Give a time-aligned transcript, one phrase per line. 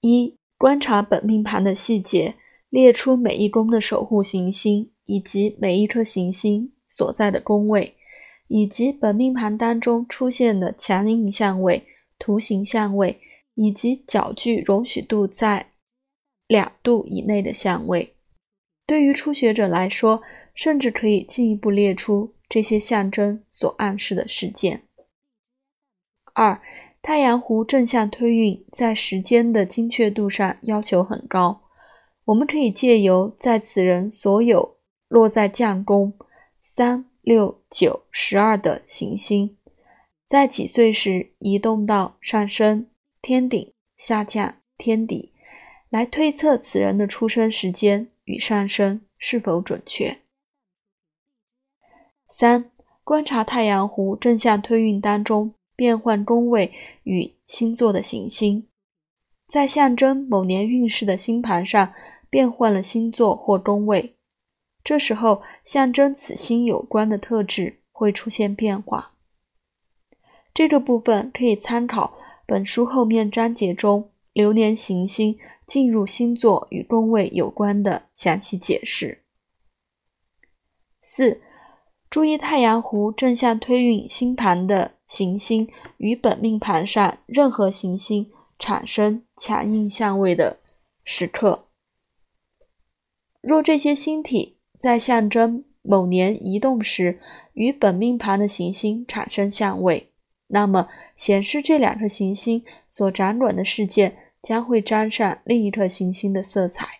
[0.00, 2.34] 一、观察本命盘的细节，
[2.68, 7.96] 列出每一宫的守护行星以及每一颗行星所在的宫位，
[8.48, 11.86] 以及本命盘当中出现的强硬相位、
[12.18, 13.20] 图形相位，
[13.54, 15.72] 以及角距容许度在
[16.46, 18.14] 两度以内的相位。
[18.86, 20.22] 对于初学者来说，
[20.54, 24.82] 甚至可以进一步列出这些象征所暗示的事件。
[26.34, 26.60] 二、
[27.02, 31.62] 太阳湖正向推运在时间的精确度上要求很高，
[32.26, 34.76] 我们可以借由在此人所有
[35.08, 36.12] 落在将宫
[36.60, 39.56] 三、六、九、十二的行星，
[40.26, 42.86] 在几岁时移动到上升
[43.20, 45.32] 天顶、下降天底，
[45.88, 48.08] 来推测此人的出生时间。
[48.24, 50.18] 与上升是否准确？
[52.30, 52.70] 三、
[53.02, 56.70] 观察太阳湖正向推运当中变换宫位
[57.04, 58.68] 与星座的行星，
[59.48, 61.90] 在象征某年运势的星盘上
[62.28, 64.14] 变换了星座或宫位，
[64.84, 69.14] 这时候象征此星有关的特质会出现变化。
[70.52, 72.12] 这个部分可以参考
[72.44, 74.10] 本书后面章节中。
[74.32, 79.24] 流年行星进入星座与宫位有关的详细解释。
[81.02, 81.40] 四、
[82.08, 90.60] 注意太阳湖正向推运星盘的行星与本命盘上任何行星产生强硬相位的
[91.04, 91.66] 时刻。
[93.42, 97.18] 若这些星体在象征某年移动时
[97.54, 100.08] 与本命盘的行星产生相位。
[100.52, 106.99] 那么，显示这两颗行星所掌管的事件将会沾上另一颗行星的色彩。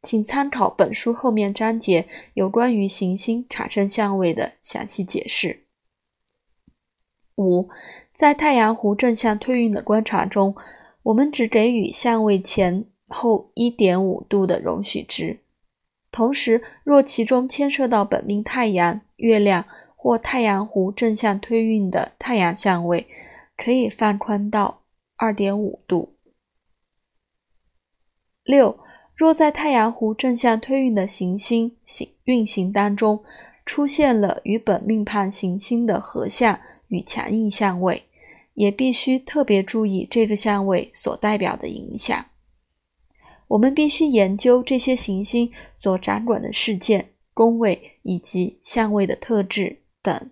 [0.00, 5.64] 请参考本书后面章节有关于行星产生相位的详细解释。
[7.36, 7.68] 五，
[8.14, 10.56] 在太阳湖正向推运的观察中，
[11.02, 15.40] 我们只给予相位前后一点五度的容许值。
[16.10, 23.06] 同时，若其中牵涉到本命太阳、月亮或太阳湖正向推运的太阳相位，
[23.56, 24.82] 可以放宽到
[25.16, 26.16] 二点五度。
[28.42, 28.80] 六，
[29.18, 33.24] 若在太阳湖正向推运的行星行运行当中
[33.66, 38.04] 出现了与本命盘行星的合相与强硬相位，
[38.54, 42.26] 也必须特别注意这个相位所代表的影响。
[43.48, 50.30] 我们必须研究这些行星所掌管的事件、宫位以及相位的特质等。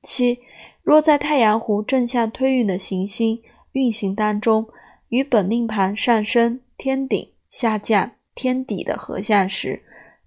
[0.00, 0.38] 七，
[0.82, 3.42] 若在太阳湖正向推运的行星
[3.72, 4.68] 运行当中，
[5.12, 9.82] 与本命盘上升天顶、下降天底的合相时，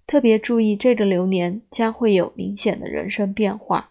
[0.06, 3.90] 特别注意这个流年将会有明显的人生变化。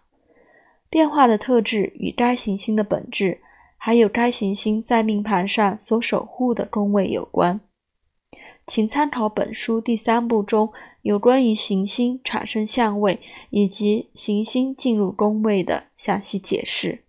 [0.89, 3.41] 变化的特质与该行星的本质。
[3.77, 7.61] 还有该行星在命盘上所守护的宫位有关，
[8.65, 10.73] 请参考本书第三部中
[11.03, 13.19] 有关于行星产生相位
[13.51, 17.03] 以及行星进入宫位的详细解释。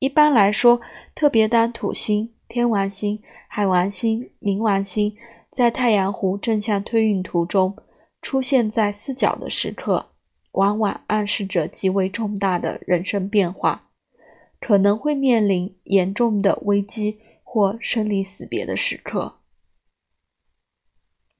[0.00, 0.80] 一般来说，
[1.14, 5.14] 特别当土星、天王星、海王星、冥王星
[5.52, 7.76] 在太阳湖正向推运图中
[8.22, 10.06] 出现在四角的时刻，
[10.52, 13.82] 往往暗示着极为重大的人生变化。
[14.60, 19.36] 可能会面临严重的危机或生离死别的时刻。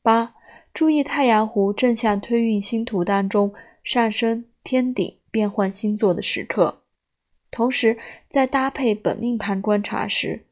[0.02, 0.34] 八、
[0.72, 3.52] 注意太阳湖正向推运星图当中
[3.82, 6.82] 上升天顶变换星座的时刻。
[7.50, 7.98] 同时，
[8.28, 10.44] 在搭配本命盘观察时，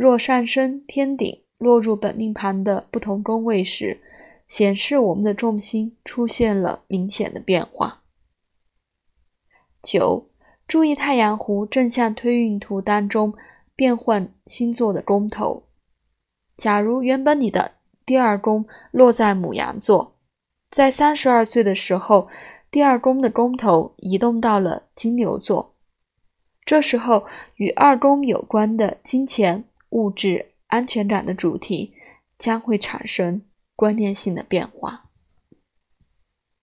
[0.00, 4.00] 若上升天顶落入本命盘的不同宫位时，
[4.48, 8.00] 显示我们的重心出现了明显的变化。
[9.82, 10.30] 九。
[10.66, 13.34] 注意太阳湖正向推运图当中
[13.76, 15.64] 变换星座的宫头。
[16.56, 17.72] 假如原本你的
[18.06, 20.16] 第二宫落在母羊座，
[20.70, 22.28] 在三十二岁的时候，
[22.70, 25.74] 第二宫的宫头移动到了金牛座，
[26.64, 27.26] 这时候
[27.56, 31.94] 与二宫有关的金钱、物质、安全感的主题
[32.38, 33.42] 将会产生
[33.76, 35.02] 观念性的变化。